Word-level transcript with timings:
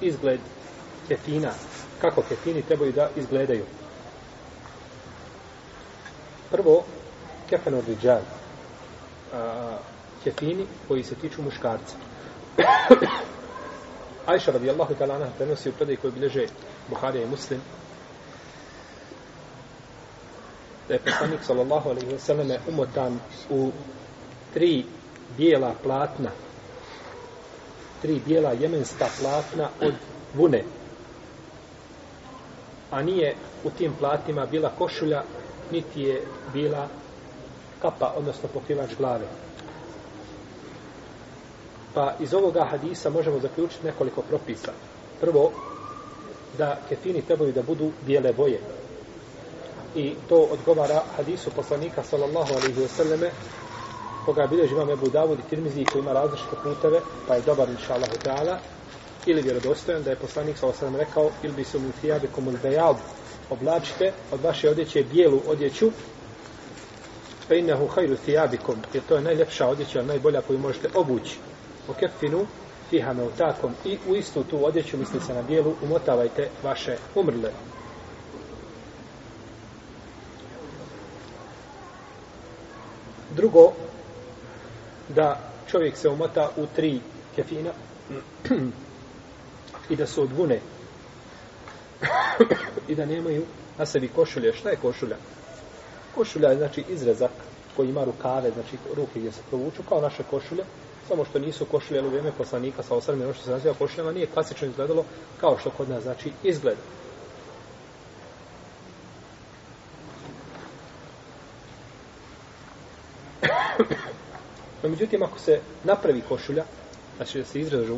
izgled 0.00 0.40
kefina, 1.08 1.52
kako 2.00 2.22
kefini 2.22 2.62
trebaju 2.62 2.92
da 2.92 3.08
izgledaju. 3.16 3.64
Prvo, 6.50 6.84
kefenor 7.50 7.84
riđal, 7.86 8.20
kefini 10.24 10.66
koji 10.88 11.04
se 11.04 11.14
tiču 11.14 11.42
muškarca. 11.42 11.96
Ajša 14.26 14.52
radijallahu 14.52 14.94
ta'ala 14.94 15.14
anha 15.14 15.30
prenosi 15.38 15.68
u 15.68 15.72
predaj 15.72 15.96
koji 15.96 16.12
bilježe 16.12 16.46
Buharija 16.88 17.24
i 17.24 17.30
Muslim 17.30 17.60
da 20.88 20.94
je 20.94 21.00
poslanik 21.00 21.40
sallallahu 21.44 21.90
alaihi 21.90 22.06
wa 22.06 22.18
sallame 22.18 22.58
umotan 22.68 23.18
u 23.50 23.70
tri 24.54 24.84
bijela 25.36 25.74
platna 25.82 26.30
tri 28.06 28.20
bijela 28.26 28.52
jemenska 28.52 29.06
platna 29.20 29.68
od 29.80 29.94
vune 30.34 30.64
a 32.90 33.02
nije 33.02 33.34
u 33.64 33.70
tim 33.70 33.92
platima 33.98 34.46
bila 34.46 34.70
košulja 34.78 35.22
niti 35.70 36.02
je 36.02 36.22
bila 36.52 36.88
kapa, 37.82 38.12
odnosno 38.16 38.48
pokrivač 38.54 38.90
glave. 38.98 39.26
Pa 41.94 42.14
iz 42.20 42.34
ovoga 42.34 42.64
hadisa 42.64 43.10
možemo 43.10 43.38
zaključiti 43.38 43.86
nekoliko 43.86 44.22
propisa. 44.22 44.72
Prvo, 45.20 45.52
da 46.58 46.78
kefini 46.88 47.22
trebaju 47.22 47.52
da 47.52 47.62
budu 47.62 47.90
bijele 48.06 48.32
boje. 48.32 48.60
I 49.94 50.14
to 50.28 50.36
odgovara 50.36 51.02
hadisu 51.16 51.50
poslanika 51.50 52.02
sallallahu 52.02 52.52
alaihi 52.52 52.80
wa 52.80 52.88
sallame 52.88 53.30
koga 54.26 54.46
bilježi 54.46 54.74
imam 54.74 54.90
Ebu 54.90 55.08
Davud 55.08 55.38
i 55.38 55.48
Tirmizi 55.50 55.84
koji 55.92 56.02
ima 56.02 56.12
različite 56.12 56.56
puteve, 56.62 57.00
pa 57.28 57.34
je 57.34 57.42
dobar 57.42 57.68
inša 57.68 57.94
Allah 57.94 58.10
ta'ala, 58.24 58.58
ili 59.26 59.42
vjerodostojan 59.42 60.02
da 60.02 60.10
je 60.10 60.16
poslanik 60.16 60.58
sallallahu 60.58 60.86
alaihi 60.86 61.04
rekao 61.04 61.30
ili 61.42 61.52
bi 61.52 61.64
se 61.64 61.78
mu 61.78 61.92
fijabe 62.00 62.26
komul 62.26 62.54
bejab 62.62 62.96
oblačite 63.50 64.12
od 64.32 64.40
vaše 64.42 64.70
odjeće 64.70 65.04
bijelu 65.12 65.40
odjeću 65.46 65.90
fe 67.48 67.58
innehu 67.58 67.86
hajru 67.86 68.16
thijabikum 68.16 68.76
jer 68.94 69.02
to 69.08 69.16
je 69.16 69.22
najljepša 69.22 69.66
odjeća, 69.66 70.02
najbolja 70.02 70.40
koju 70.40 70.58
možete 70.58 70.88
obući. 70.94 71.38
O 71.88 71.92
kefinu 71.92 72.46
fiha 72.90 73.12
meutakom 73.12 73.74
i 73.84 73.98
u 74.08 74.16
istu 74.16 74.44
tu 74.44 74.66
odjeću 74.66 74.96
misli 74.96 75.20
se 75.20 75.34
na 75.34 75.42
bijelu 75.42 75.74
umotavajte 75.82 76.48
vaše 76.62 76.96
umrle. 77.14 77.50
Drugo 83.30 83.72
da 85.08 85.40
čovjek 85.70 85.96
se 85.96 86.08
umota 86.08 86.50
u 86.56 86.66
tri 86.66 87.00
kefina 87.36 87.72
i 89.90 89.96
da 89.96 90.06
su 90.06 90.22
odvune 90.22 90.60
i 92.88 92.94
da 92.94 93.06
nemaju 93.06 93.44
na 93.78 93.86
sebi 93.86 94.08
košulje. 94.08 94.52
Šta 94.52 94.70
je 94.70 94.76
košulja? 94.76 95.16
Košulja 96.14 96.48
je 96.48 96.56
znači 96.56 96.84
izrezak 96.88 97.30
koji 97.76 97.88
ima 97.88 98.04
rukave, 98.04 98.50
znači 98.50 98.76
ruke 98.96 99.18
gdje 99.18 99.32
se 99.32 99.40
provuču 99.48 99.82
kao 99.88 100.00
naše 100.00 100.22
košulje, 100.30 100.64
samo 101.08 101.24
što 101.24 101.38
nisu 101.38 101.64
košulje 101.64 102.02
u 102.02 102.08
vrijeme 102.08 102.32
poslanika 102.38 102.82
sa 102.82 102.94
osrme, 102.94 103.24
ono 103.24 103.34
što 103.34 103.44
se 103.44 103.50
naziva 103.50 103.74
košuljama, 103.74 104.12
nije 104.12 104.26
klasično 104.26 104.68
izgledalo 104.68 105.04
kao 105.40 105.58
što 105.58 105.70
kod 105.70 105.88
nas 105.88 106.02
znači 106.02 106.32
izgleda. 106.42 106.80
Međutim, 114.96 115.22
ako 115.22 115.38
se 115.38 115.60
napravi 115.84 116.22
košulja, 116.28 116.64
znači 117.16 117.38
da 117.38 117.44
se 117.44 117.60
izražu 117.60 117.96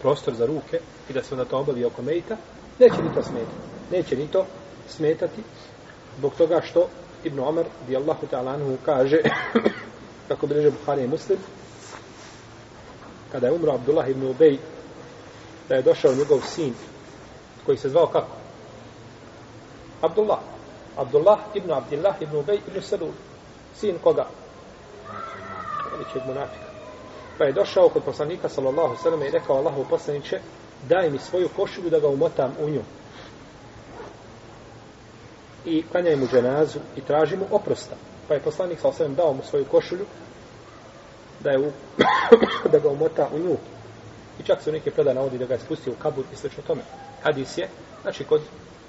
prostor 0.00 0.34
za 0.34 0.46
ruke 0.46 0.80
i 1.10 1.12
da 1.12 1.22
se 1.22 1.34
onda 1.34 1.44
to 1.44 1.58
obavi 1.58 1.84
oko 1.84 2.02
mejta, 2.02 2.36
neće 2.78 3.02
ni 3.02 3.14
to 3.14 3.22
smetati. 3.22 3.56
Neće 3.90 4.16
ni 4.16 4.26
to 4.26 4.46
smetati 4.88 5.42
zbog 6.18 6.34
toga 6.34 6.60
što 6.64 6.88
Ibn 7.24 7.40
Omer 7.40 7.66
di 7.88 7.96
Allahu 7.96 8.26
ta'ala 8.32 8.54
anhu, 8.54 8.76
kaže, 8.84 9.20
kako 10.28 10.46
bileže 10.46 10.70
Buhari 10.70 11.04
i 11.04 11.08
Muslim, 11.08 11.38
kada 13.32 13.46
je 13.46 13.52
umro 13.52 13.72
Abdullah 13.72 14.10
ibn 14.10 14.26
Ubej, 14.26 14.58
da 15.68 15.74
je 15.74 15.82
došao 15.82 16.14
njegov 16.14 16.40
sin, 16.40 16.74
koji 17.66 17.78
se 17.78 17.88
zvao 17.88 18.06
kako? 18.06 18.36
Abdullah. 20.02 20.38
Abdullah 20.96 21.38
ibn 21.54 21.70
Abdullah 21.70 22.22
ibn 22.22 22.36
Ubej 22.36 22.60
ibn 22.68 22.82
Salul. 22.82 23.12
Sin 23.74 23.98
koga? 24.02 24.26
Veličeg 25.96 26.22
munafika. 26.26 26.66
Pa 27.38 27.44
je 27.44 27.52
došao 27.52 27.88
kod 27.88 28.02
poslanika, 28.02 28.48
sallallahu 28.48 28.96
sallam, 28.96 29.22
i 29.22 29.30
rekao 29.30 29.56
Allahu 29.56 29.84
poslaniće, 29.90 30.40
daj 30.88 31.10
mi 31.10 31.18
svoju 31.18 31.48
košulju 31.56 31.90
da 31.90 32.00
ga 32.00 32.08
umotam 32.08 32.54
u 32.60 32.70
nju. 32.70 32.82
I 35.64 35.84
klanjaj 35.92 36.16
mu 36.16 36.26
dženazu 36.26 36.78
i 36.96 37.00
traži 37.00 37.36
mu 37.36 37.46
oprosta. 37.50 37.96
Pa 38.28 38.34
je 38.34 38.40
poslanik 38.40 38.78
sallallahu 38.78 38.98
sallam 38.98 39.14
dao 39.14 39.32
mu 39.32 39.42
svoju 39.42 39.64
košulju 39.64 40.06
da, 41.40 41.50
je 41.50 41.58
u, 41.58 41.72
da 42.72 42.78
ga 42.78 42.88
umota 42.88 43.28
u 43.34 43.38
nju. 43.38 43.56
I 44.40 44.42
čak 44.42 44.62
su 44.62 44.72
neke 44.72 44.90
predaje 44.90 45.14
navodi 45.14 45.38
da 45.38 45.46
ga 45.46 45.54
je 45.54 45.60
spustio 45.60 45.92
u 45.92 46.02
kabur 46.02 46.24
i 46.32 46.36
slično 46.36 46.62
tome. 46.66 46.82
Hadis 47.22 47.58
je, 47.58 47.68
znači 48.02 48.24
kod 48.24 48.40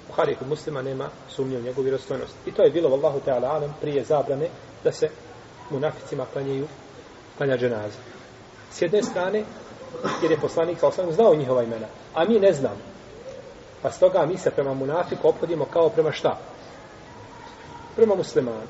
Buhari 0.08 0.36
kod 0.36 0.48
muslima 0.48 0.82
nema 0.82 1.08
sumnje 1.28 1.58
u 1.58 1.62
njegovu 1.62 1.82
vjerostojnost. 1.82 2.34
I 2.46 2.52
to 2.52 2.62
je 2.62 2.70
bilo, 2.70 2.88
vallahu 2.88 3.20
ta'ala 3.26 3.48
alam, 3.48 3.74
prije 3.80 4.04
zabrane 4.04 4.48
da 4.84 4.92
se 4.92 5.08
munaficima 5.70 6.26
klanjaju 6.32 6.66
klanja 7.38 7.56
dženaza. 7.56 7.98
S 8.72 8.82
jedne 8.82 9.02
strane, 9.02 9.44
jer 10.22 10.30
je 10.30 10.40
poslanik 10.40 10.78
sa 10.80 11.12
znao 11.12 11.34
njihova 11.34 11.62
imena, 11.62 11.86
a 12.14 12.24
mi 12.24 12.40
ne 12.40 12.52
znamo. 12.52 12.80
Pa 13.82 13.90
stoga 13.90 14.26
mi 14.26 14.38
se 14.38 14.50
prema 14.50 14.74
munafiku 14.74 15.28
ophodimo 15.28 15.64
kao 15.64 15.88
prema 15.88 16.12
šta? 16.12 16.38
Prema 17.96 18.14
muslimanu. 18.14 18.66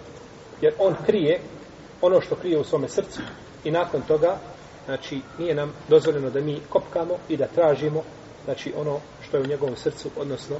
Jer 0.60 0.74
on 0.78 0.94
krije 1.06 1.40
ono 2.02 2.20
što 2.20 2.36
krije 2.36 2.58
u 2.58 2.64
svome 2.64 2.88
srcu 2.88 3.20
i 3.64 3.70
nakon 3.70 4.02
toga, 4.02 4.36
znači, 4.84 5.20
nije 5.38 5.54
nam 5.54 5.72
dozvoljeno 5.88 6.30
da 6.30 6.40
mi 6.40 6.60
kopkamo 6.68 7.14
i 7.28 7.36
da 7.36 7.46
tražimo, 7.46 8.02
znači, 8.44 8.72
ono 8.76 9.00
što 9.28 9.36
je 9.36 9.42
u 9.42 9.46
njegovom 9.46 9.76
srcu, 9.76 10.10
odnosno 10.16 10.56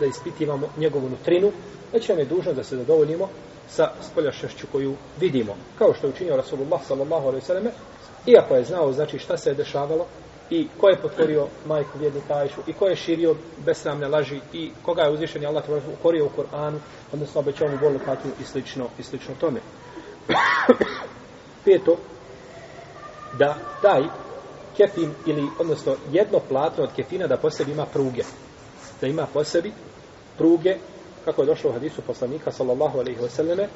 da 0.00 0.06
ispitivamo 0.06 0.68
njegovu 0.76 1.08
nutrinu, 1.08 1.52
već 1.92 2.08
nam 2.08 2.18
je 2.18 2.24
dužno 2.24 2.52
da 2.52 2.64
se 2.64 2.76
zadovoljimo 2.76 3.28
sa 3.68 3.90
spoljašnošću 4.02 4.66
koju 4.72 4.94
vidimo. 5.20 5.56
Kao 5.78 5.94
što 5.94 6.06
je 6.06 6.12
učinio 6.12 6.36
Rasulullah 6.36 6.80
sallallahu 6.86 7.26
alaihi 7.26 7.46
sallam, 7.46 7.64
iako 8.26 8.54
je 8.54 8.64
znao 8.64 8.92
znači 8.92 9.18
šta 9.18 9.36
se 9.36 9.50
je 9.50 9.54
dešavalo 9.54 10.06
i 10.50 10.68
ko 10.80 10.88
je 10.88 11.02
potvorio 11.02 11.46
majku 11.66 11.98
vjednika 11.98 12.34
Ajšu 12.34 12.60
i 12.66 12.72
ko 12.72 12.86
je 12.86 12.96
širio 12.96 13.36
besramne 13.66 14.08
laži 14.08 14.40
i 14.52 14.70
koga 14.82 15.02
je 15.02 15.10
uzvišen 15.10 15.42
je 15.42 15.48
Allah 15.48 15.64
ukorio 16.00 16.26
u 16.26 16.28
Koranu 16.28 16.80
odnosno 17.12 17.40
obećao 17.40 17.68
mu 17.68 17.78
bolu 17.78 17.98
patnju 18.06 18.30
i 18.40 18.44
slično, 18.44 18.88
i 18.98 19.02
slično 19.02 19.34
tome 19.40 19.60
peto 21.64 21.96
da 23.38 23.56
taj 23.82 24.02
kefin 24.76 25.10
ili 25.26 25.48
odnosno 25.58 25.96
jedno 26.12 26.40
platno 26.48 26.84
od 26.84 26.90
kefina 26.96 27.26
da 27.26 27.36
posebi 27.36 27.72
ima 27.72 27.86
pruge 27.86 28.22
da 29.00 29.06
ima 29.06 29.26
posebi 29.32 29.72
pruge 30.38 30.76
kako 31.24 31.42
je 31.42 31.46
došlo 31.46 31.70
u 31.70 31.72
hadisu 31.72 32.02
poslanika 32.02 32.52
sallallahu 32.52 32.98
alaihi 32.98 33.20
wasallame 33.20 33.66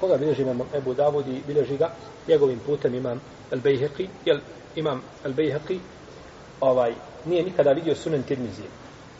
koga 0.00 0.16
bilježi 0.16 0.42
imam 0.42 0.60
Ebu 0.74 0.94
Davud 0.94 1.28
i 1.28 1.42
bilježi 1.46 1.76
ga 1.76 1.90
njegovim 2.28 2.58
putem 2.66 2.94
imam 2.94 3.20
Al-Bejheqi 3.50 4.08
jel 4.24 4.38
imam 4.76 5.02
Al-Bejheqi 5.24 5.78
ovaj, 6.60 6.94
nije 7.24 7.42
nikada 7.42 7.72
vidio 7.72 7.94
sunen 7.94 8.22
Tirmizije. 8.22 8.68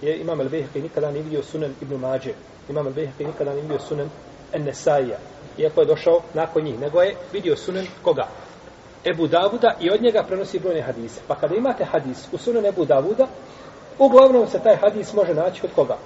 Je, 0.02 0.20
imam 0.20 0.40
Al-Bejheqi 0.40 0.82
nikada 0.82 1.10
nije 1.10 1.22
vidio 1.22 1.42
sunen 1.42 1.74
Ibn 1.80 1.94
Mađe. 1.94 2.32
Imam 2.68 2.86
Al-Bejheqi 2.86 3.26
nikada 3.26 3.50
nije 3.50 3.62
vidio 3.62 3.78
sunen 3.78 4.08
Enesaija. 4.52 5.18
Iako 5.58 5.80
je 5.80 5.86
došao 5.86 6.20
nakon 6.34 6.64
njih. 6.64 6.80
Nego 6.80 7.02
je 7.02 7.16
vidio 7.32 7.56
sunen 7.56 7.86
koga? 8.02 8.28
Ebu 9.04 9.26
Davuda 9.26 9.76
i 9.80 9.90
od 9.90 10.02
njega 10.02 10.22
prenosi 10.22 10.58
brojne 10.58 10.82
hadise. 10.82 11.20
Pa 11.28 11.34
kada 11.34 11.54
imate 11.54 11.84
hadis 11.84 12.28
u 12.32 12.38
sunen 12.38 12.66
Ebu 12.66 12.84
Davuda, 12.84 13.26
uglavnom 13.98 14.48
se 14.48 14.58
taj 14.58 14.76
hadis 14.76 15.12
može 15.12 15.34
naći 15.34 15.60
kod 15.60 15.70
koga? 15.74 15.96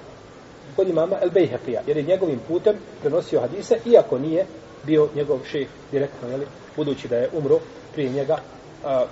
kod 0.75 0.89
imama 0.89 1.17
El 1.21 1.29
Bejhefija, 1.29 1.81
jer 1.87 1.97
je 1.97 2.03
njegovim 2.03 2.39
putem 2.47 2.75
prenosio 3.01 3.41
hadise, 3.41 3.77
iako 3.85 4.19
nije 4.19 4.45
bio 4.83 5.09
njegov 5.15 5.39
šejh 5.51 5.67
direktno, 5.91 6.29
jeli, 6.29 6.47
budući 6.75 7.07
da 7.07 7.15
je 7.15 7.29
umro 7.33 7.59
prije 7.93 8.09
njega 8.09 8.37
a, 8.85 9.05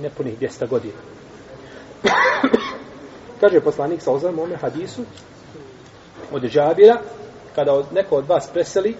nepunih 0.00 0.40
200 0.40 0.68
godina. 0.68 0.98
Kaže 3.40 3.60
poslanik 3.60 4.02
sa 4.02 4.12
ozvom 4.12 4.38
ome 4.38 4.56
hadisu 4.56 5.02
od 6.32 6.42
džabira, 6.42 7.00
kada 7.54 7.72
od, 7.72 7.86
neko 7.92 8.16
od 8.16 8.28
vas 8.28 8.48
preseli, 8.52 8.96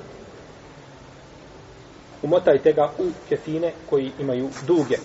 umotajte 2.22 2.72
ga 2.72 2.90
u 2.98 3.04
kefine 3.28 3.72
koji 3.90 4.12
imaju 4.18 4.48
duge. 4.66 4.96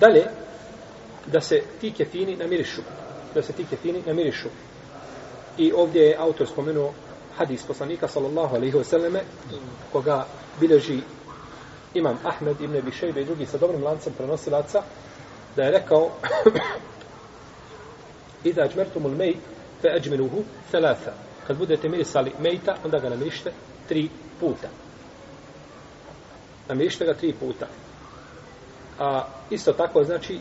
Dalje, 0.00 0.24
da 1.26 1.40
se 1.40 1.62
ti 1.80 1.92
kefini 1.92 2.36
namirišu. 2.36 2.82
Da 3.34 3.42
se 3.42 3.52
ti 3.52 3.66
kefini 3.70 4.02
namirišu. 4.06 4.48
I 5.58 5.72
ovdje 5.72 6.02
je 6.02 6.16
autor 6.16 6.46
spomenuo 6.46 6.92
hadis 7.36 7.62
poslanika 7.62 8.08
sallallahu 8.08 8.56
alaihi 8.56 8.76
wa 8.76 8.84
sallame 8.84 9.20
koga 9.92 10.26
bileži 10.60 11.00
imam 11.94 12.18
Ahmed 12.24 12.60
ibn 12.60 12.76
Abi 12.76 13.20
i 13.20 13.24
drugi 13.24 13.46
sa 13.46 13.58
dobrim 13.58 13.82
lancem 13.82 14.12
prenosilaca, 14.12 14.82
da 15.56 15.62
je 15.62 15.70
rekao 15.70 16.10
Iza 18.44 18.62
ađmertumul 18.62 19.10
mejt 19.10 19.36
fe 19.82 19.88
ađminuhu 19.88 20.44
thalatha. 20.70 21.12
Kad 21.46 21.56
budete 21.56 21.88
mirisali 21.88 22.32
mejta, 22.38 22.76
onda 22.84 22.98
ga 22.98 23.08
namirište 23.08 23.52
tri 23.88 24.08
puta. 24.40 24.68
Namirište 26.68 27.04
ga 27.04 27.14
tri 27.14 27.32
puta. 27.32 27.66
A 29.00 29.24
isto 29.50 29.72
tako, 29.72 30.04
znači, 30.04 30.38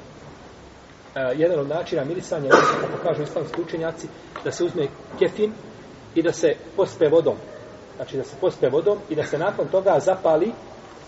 a, 1.15 1.19
jedan 1.19 1.59
od 1.59 1.67
načina 1.67 2.03
mirisanja, 2.03 2.45
je, 2.45 2.51
kako 2.81 3.03
kažu 3.03 3.23
islamski 3.23 3.61
učenjaci, 3.61 4.07
da 4.43 4.51
se 4.51 4.63
uzme 4.63 4.87
kefin 5.19 5.51
i 6.15 6.21
da 6.21 6.31
se 6.31 6.55
pospe 6.75 7.07
vodom. 7.07 7.35
Znači, 7.95 8.17
da 8.17 8.23
se 8.23 8.35
pospe 8.41 8.69
vodom 8.69 8.97
i 9.09 9.15
da 9.15 9.23
se 9.23 9.37
nakon 9.37 9.67
toga 9.67 9.99
zapali 9.99 10.51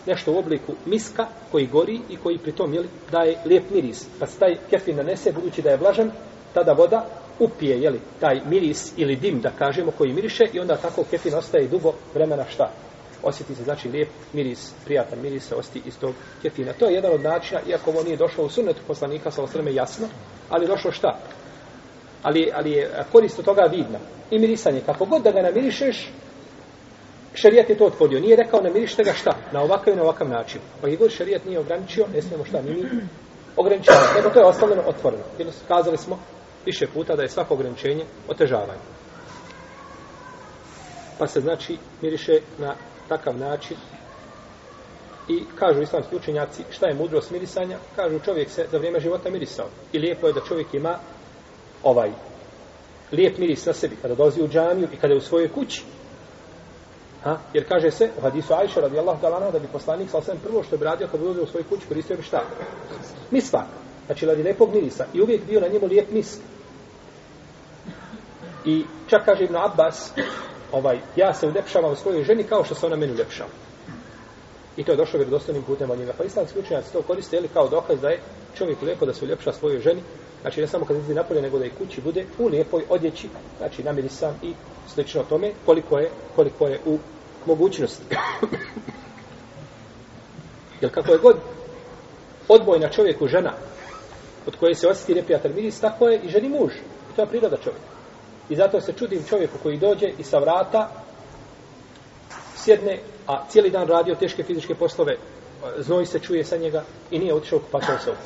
nešto 0.06 0.32
u 0.32 0.38
obliku 0.38 0.74
miska 0.86 1.26
koji 1.52 1.68
gori 1.68 2.00
i 2.10 2.18
koji 2.18 2.38
pritom 2.38 2.74
jeli, 2.74 2.90
daje 3.12 3.38
lijep 3.46 3.64
miris. 3.72 4.08
Kad 4.20 4.30
se 4.30 4.40
taj 4.40 4.56
kefin 4.70 4.96
nanese, 4.96 5.32
budući 5.32 5.62
da 5.62 5.70
je 5.70 5.78
vlažan, 5.78 6.12
tada 6.54 6.72
voda 6.72 7.06
upije 7.40 7.82
jeli, 7.82 8.00
taj 8.20 8.42
miris 8.46 8.94
ili 8.98 9.16
dim, 9.16 9.42
da 9.42 9.50
kažemo, 9.50 9.92
koji 9.92 10.14
miriše 10.14 10.44
i 10.54 10.60
onda 10.60 10.78
tako 10.78 11.04
kefin 11.12 11.36
ostaje 11.36 11.68
dugo 11.68 11.94
vremena 12.14 12.46
šta? 12.50 12.72
Osjeti 13.24 13.56
se, 13.56 13.64
znači, 13.64 13.90
lijep 13.90 14.10
miris, 14.34 14.74
prijatan 14.86 15.22
miris 15.22 15.48
se 15.48 15.56
osjeti 15.56 15.82
iz 15.86 16.00
tog 16.00 16.14
kefina. 16.42 16.74
To 16.74 16.86
je 16.86 16.94
jedan 16.94 17.14
od 17.14 17.22
načina, 17.22 17.62
iako 17.68 17.90
ovo 17.90 18.04
nije 18.04 18.18
došlo 18.18 18.46
u 18.46 18.50
sunnetu 18.50 18.82
poslanika, 18.88 19.32
sa 19.32 19.44
osreme 19.44 19.74
jasno, 19.74 20.08
ali 20.50 20.68
došlo 20.68 20.92
šta? 20.92 21.20
Ali, 22.24 22.52
ali 22.54 22.72
je 22.72 22.92
korist 23.12 23.40
od 23.40 23.46
toga 23.46 23.62
vidna. 23.62 24.00
I 24.32 24.40
mirisanje, 24.40 24.82
kako 24.86 25.06
god 25.06 25.24
da 25.24 25.32
ga 25.32 25.42
namirišeš, 25.42 26.12
šerijat 27.34 27.70
je 27.70 27.78
to 27.78 27.86
otvorio. 27.86 28.20
Nije 28.20 28.36
rekao 28.36 28.62
namirište 28.62 29.04
ga 29.04 29.14
šta? 29.14 29.32
Na 29.52 29.62
ovakav 29.62 29.94
i 29.94 29.98
na 29.98 30.04
ovakav 30.04 30.30
način. 30.30 30.62
Pa 30.82 30.88
i 30.88 30.98
god 30.98 31.12
šerijat 31.12 31.46
nije 31.46 31.60
ograničio, 31.60 32.06
ne 32.14 32.22
smijemo 32.22 32.46
šta, 32.46 32.62
ni 32.62 32.74
mi 32.74 32.84
ograničavati. 33.56 34.16
Nego 34.16 34.30
to 34.30 34.40
je 34.40 34.46
ostavljeno 34.46 34.82
otvoreno. 34.82 35.24
Jer 35.38 35.48
kazali 35.68 35.98
smo 35.98 36.20
više 36.66 36.88
puta 36.88 37.16
da 37.16 37.22
je 37.22 37.30
svako 37.30 37.54
ograničenje 37.54 38.06
otežavanje. 38.28 38.82
Pa 41.20 41.28
se 41.28 41.42
znači 41.42 41.78
miriše 42.02 42.40
na 42.58 42.76
takav 43.12 43.38
način 43.38 43.78
i 45.28 45.44
kažu 45.60 45.82
islamski 45.82 46.16
učenjaci 46.16 46.64
šta 46.72 46.88
je 46.88 46.94
mudrost 46.94 47.32
mirisanja, 47.32 47.78
kažu 47.96 48.20
čovjek 48.20 48.50
se 48.50 48.68
za 48.72 48.78
vrijeme 48.78 49.00
života 49.00 49.30
mirisao. 49.30 49.68
I 49.94 50.00
lijepo 50.00 50.28
je 50.28 50.34
da 50.34 50.42
čovjek 50.48 50.74
ima 50.74 50.96
ovaj 51.84 52.12
lijep 53.12 53.38
miris 53.38 53.66
na 53.66 53.74
sebi 53.74 53.96
kada 54.02 54.16
dolazi 54.16 54.42
u 54.42 54.48
džamiju 54.48 54.88
i 54.94 54.98
kada 54.98 55.14
je 55.14 55.18
u 55.18 55.22
svojoj 55.22 55.52
kući. 55.52 55.84
Ha? 57.24 57.38
Jer 57.54 57.68
kaže 57.68 57.92
se 57.92 58.10
u 58.18 58.22
hadisu 58.22 58.54
Ajša 58.54 58.82
radijallahu 58.82 59.22
ta'ala 59.22 59.52
da 59.52 59.60
bi 59.60 59.68
poslanik 59.68 60.10
sa 60.10 60.18
osvijem 60.18 60.40
prvo 60.44 60.64
što 60.64 60.78
bi 60.78 60.86
radio 60.86 61.08
kad 61.08 61.20
bi 61.20 61.28
u 61.28 61.48
svoju 61.48 61.64
kući 61.70 61.88
koristio 61.88 62.18
bi 62.18 62.24
šta? 62.24 62.44
Misvak. 63.32 63.66
Znači 64.06 64.26
radi 64.26 64.44
lijepog 64.44 64.74
mirisa. 64.74 65.06
I 65.14 65.22
uvijek 65.22 65.46
bio 65.48 65.60
na 65.62 65.68
njemu 65.68 65.88
lijep 65.88 66.12
misk. 66.12 66.40
I 68.66 68.86
čak 69.08 69.26
kaže 69.26 69.44
Ibn 69.44 69.56
Abbas, 69.56 70.14
ovaj, 70.72 71.00
ja 71.16 71.34
se 71.34 71.48
uljepšavam 71.48 71.96
svojoj 71.96 72.24
ženi 72.24 72.44
kao 72.44 72.64
što 72.64 72.76
se 72.76 72.86
ona 72.86 72.96
meni 72.96 73.14
uljepšava. 73.14 73.50
I 74.78 74.84
to 74.84 74.92
je 74.92 74.98
došlo 74.98 75.18
vjerodostojnim 75.18 75.64
putem 75.64 75.92
od 75.92 76.00
njega. 76.00 76.14
Pa 76.18 76.24
islamski 76.24 76.60
učenjaci 76.60 76.94
to 76.94 77.02
koriste 77.02 77.38
ili 77.38 77.48
kao 77.48 77.68
dokaz 77.68 78.02
da 78.02 78.10
je 78.10 78.20
čovjek 78.58 78.82
lijepo 78.82 79.06
da 79.06 79.14
se 79.14 79.26
uljepša 79.26 79.54
svojoj 79.54 79.80
ženi. 79.80 80.02
Znači 80.42 80.62
ne 80.62 80.68
samo 80.68 80.86
kad 80.86 80.98
izlazi 80.98 81.14
napolje, 81.14 81.42
nego 81.42 81.60
da 81.60 81.66
i 81.66 81.70
kući 81.70 82.02
bude 82.02 82.26
u 82.40 82.48
lijepoj 82.48 82.84
odjeći, 82.90 83.30
znači 83.58 83.84
namirisan 83.84 84.34
i 84.44 84.54
slično 84.88 85.24
tome, 85.24 85.52
koliko 85.66 86.00
je, 86.00 86.10
koliko 86.36 86.68
je 86.68 86.80
u 86.86 86.98
mogućnosti. 87.46 88.04
Jer 90.82 90.92
kako 90.92 91.12
je 91.12 91.18
god 91.18 91.38
odbojna 92.48 92.90
čovjeku 92.90 93.28
žena, 93.28 93.54
od 94.48 94.56
koje 94.56 94.76
se 94.76 94.88
osjeti 94.88 95.16
neprijatelj 95.16 95.54
miris, 95.54 95.80
tako 95.80 96.08
je 96.08 96.20
i 96.24 96.30
ženi 96.30 96.50
muž. 96.50 96.74
I 97.12 97.16
to 97.16 97.22
je 97.22 97.28
priroda 97.28 97.58
čovjeka. 97.58 97.91
I 98.52 98.56
zato 98.56 98.82
se 98.82 98.94
čudim 98.94 99.24
čovjeku 99.30 99.58
koji 99.64 99.78
dođe 99.78 100.12
i 100.18 100.24
sa 100.24 100.40
vrata 100.40 100.90
sjedne, 102.56 103.00
a 103.28 103.48
cijeli 103.50 103.70
dan 103.70 103.88
radio 103.88 104.16
teške 104.16 104.44
fizičke 104.44 104.76
poslove, 104.76 105.18
znoj 105.80 106.06
se 106.06 106.20
čuje 106.20 106.44
sa 106.44 106.58
njega 106.58 106.84
i 107.12 107.20
nije 107.20 107.34
otišao 107.34 107.58
u 107.58 107.62
kupačavu 107.62 107.98
sobu. 108.04 108.18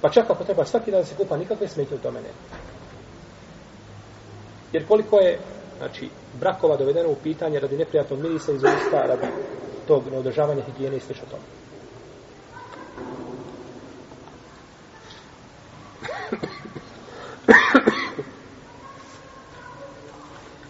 Pa 0.00 0.10
čak 0.10 0.30
ako 0.30 0.44
treba 0.44 0.64
svaki 0.64 0.90
dan 0.90 1.04
se 1.04 1.14
kupa, 1.14 1.36
nikakve 1.36 1.68
smetje 1.68 1.96
u 1.96 2.00
tome 2.00 2.20
ne. 2.20 2.28
Jer 4.72 4.88
koliko 4.88 5.18
je, 5.18 5.38
znači, 5.78 6.08
brakova 6.40 6.76
dovedeno 6.76 7.08
u 7.08 7.16
pitanje 7.22 7.60
radi 7.60 7.76
neprijatnog 7.76 8.20
mirisa 8.20 8.52
iz 8.52 8.62
usta, 8.62 9.06
radi 9.06 9.26
tog 9.86 10.02
neodržavanja 10.10 10.62
higijene 10.62 10.96
i 10.96 11.00
sl. 11.00 11.12
tome. 11.30 11.63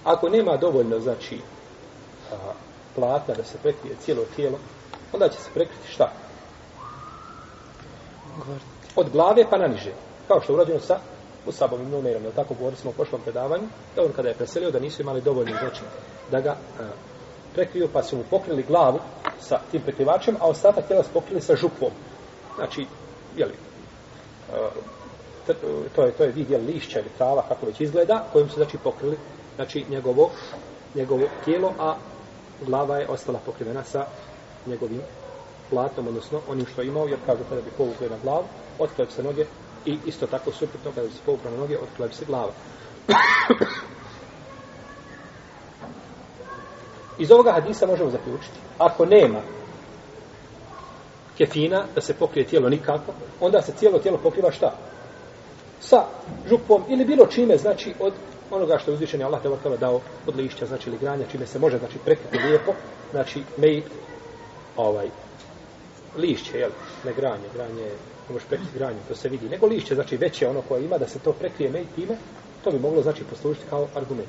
Ako 0.04 0.28
nema 0.28 0.56
dovoljno, 0.56 1.00
znači, 1.00 1.40
a, 2.32 2.36
platna 2.94 3.34
da 3.34 3.44
se 3.44 3.58
prekrije 3.62 3.96
cijelo 4.00 4.22
tijelo, 4.36 4.58
onda 5.12 5.28
će 5.28 5.38
se 5.38 5.50
prekriti 5.54 5.88
šta? 5.88 6.12
Od 8.96 9.10
glave 9.10 9.44
pa 9.50 9.58
na 9.58 9.66
niže. 9.66 9.92
Kao 10.28 10.40
što 10.40 10.52
je 10.52 10.56
urađeno 10.56 10.80
sa 10.80 10.98
Musabovim 11.46 11.90
numerom, 11.90 12.22
jel 12.22 12.32
tako 12.32 12.54
govorili 12.54 12.80
smo 12.80 12.90
u 12.90 12.94
prošlom 12.94 13.20
predavanju, 13.20 13.68
da 13.96 14.02
on 14.02 14.12
kada 14.16 14.28
je 14.28 14.34
preselio, 14.34 14.70
da 14.70 14.80
nisu 14.80 15.02
imali 15.02 15.20
dovoljno, 15.20 15.56
znači, 15.58 15.80
da 16.30 16.40
ga 16.40 16.50
a, 16.50 16.82
prekriju, 17.54 17.88
pa 17.92 18.02
su 18.02 18.16
mu 18.16 18.24
pokrili 18.30 18.62
glavu 18.62 18.98
sa 19.40 19.60
tim 19.70 19.82
prekrivačem, 19.82 20.36
a 20.40 20.46
ostatak 20.46 20.86
tijela 20.86 21.04
su 21.04 21.10
pokrili 21.12 21.40
sa 21.40 21.56
župom. 21.56 21.90
Znači, 22.56 22.86
jeli, 23.36 23.54
a, 24.52 24.68
to 25.96 26.02
je 26.02 26.12
to 26.12 26.24
je 26.24 26.32
vid 26.32 26.50
jel, 26.50 26.64
lišća 26.66 27.00
ili 27.00 27.08
trava, 27.18 27.42
kako 27.48 27.66
već 27.66 27.80
izgleda, 27.80 28.24
kojim 28.32 28.48
su 28.48 28.54
znači 28.54 28.78
pokrili 28.78 29.18
znači 29.56 29.84
njegovo, 29.90 30.30
njegovo 30.94 31.26
tijelo, 31.44 31.72
a 31.78 31.96
glava 32.66 32.98
je 32.98 33.08
ostala 33.08 33.38
pokrivena 33.46 33.84
sa 33.84 34.06
njegovim 34.66 35.00
platom, 35.70 36.08
odnosno 36.08 36.40
onim 36.48 36.66
što 36.66 36.82
je 36.82 36.88
imao, 36.88 37.06
jer 37.06 37.18
kažu 37.26 37.42
kada 37.48 37.60
bi 37.60 37.70
povukli 37.76 38.10
na 38.10 38.16
glavu, 38.22 38.44
otklep 38.78 39.10
se 39.10 39.22
noge 39.22 39.44
i 39.86 39.98
isto 40.06 40.26
tako 40.26 40.52
suprotno 40.52 40.90
kada 40.94 41.06
bi 41.06 41.12
se 41.12 41.20
povukli 41.26 41.50
na 41.50 41.56
noge, 41.56 41.78
otklep 41.78 42.12
se 42.12 42.24
glava. 42.24 42.52
Iz 47.18 47.30
ovoga 47.30 47.52
hadisa 47.52 47.86
možemo 47.86 48.10
zaključiti. 48.10 48.58
Ako 48.78 49.06
nema 49.06 49.40
kefina, 51.38 51.84
da 51.94 52.00
se 52.00 52.14
pokrije 52.14 52.46
tijelo 52.46 52.68
nikako, 52.68 53.12
onda 53.40 53.62
se 53.62 53.72
cijelo 53.72 53.98
tijelo 53.98 54.18
pokriva 54.18 54.52
šta? 54.52 54.74
Sa 55.80 56.04
župom 56.48 56.82
ili 56.88 57.04
bilo 57.04 57.26
čime, 57.26 57.56
znači 57.56 57.94
od 58.00 58.12
onoga 58.50 58.78
što 58.78 58.90
je 58.90 58.94
uzvišen 58.94 59.20
je 59.20 59.26
Allah 59.26 59.42
te 59.42 59.48
vrtala 59.48 59.76
dao 59.76 60.00
od 60.26 60.36
lišća, 60.36 60.66
znači 60.66 60.88
ili 60.90 60.98
granja, 60.98 61.26
čime 61.32 61.46
se 61.46 61.58
može, 61.58 61.78
znači, 61.78 61.98
prekriti 61.98 62.38
lijepo, 62.38 62.72
znači, 63.10 63.42
mej, 63.56 63.82
ovaj, 64.76 65.08
lišće, 66.16 66.58
jel, 66.58 66.70
ne 67.04 67.12
granje, 67.12 67.48
granje, 67.54 67.84
ne 68.28 68.32
možeš 68.32 68.48
prekriti 68.48 68.78
granje, 68.78 68.98
to 69.08 69.14
se 69.14 69.28
vidi, 69.28 69.48
nego 69.48 69.66
lišće, 69.66 69.94
znači, 69.94 70.16
veće 70.16 70.48
ono 70.48 70.62
koje 70.62 70.84
ima, 70.84 70.98
da 70.98 71.08
se 71.08 71.18
to 71.18 71.32
prekrije 71.32 71.70
mej 71.70 71.84
time, 71.96 72.16
to 72.64 72.70
bi 72.70 72.78
moglo, 72.78 73.02
znači, 73.02 73.24
poslužiti 73.24 73.66
kao 73.70 73.86
argument. 73.94 74.28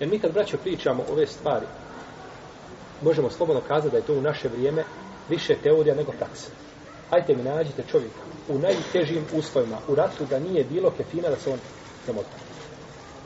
Jer 0.00 0.08
mi 0.10 0.18
kad, 0.18 0.32
braćo, 0.32 0.56
pričamo 0.56 1.04
ove 1.12 1.26
stvari, 1.26 1.66
možemo 3.02 3.30
slobodno 3.30 3.62
kazati 3.68 3.90
da 3.90 3.96
je 3.96 4.04
to 4.04 4.14
u 4.14 4.22
naše 4.22 4.48
vrijeme 4.48 4.84
više 5.28 5.54
teorija 5.62 5.94
nego 5.94 6.12
praksa. 6.12 6.50
Ajte 7.10 7.36
mi 7.36 7.42
nađite 7.42 7.82
čovjeka 7.90 8.30
u 8.48 8.58
najtežim 8.58 9.24
uslovima, 9.34 9.78
u 9.88 9.94
ratu 9.94 10.24
da 10.30 10.38
nije 10.38 10.64
bilo 10.64 10.90
kefina 10.90 11.28
da 11.28 11.36
se 11.36 11.50
on 11.50 11.58
zamotao 12.06 12.50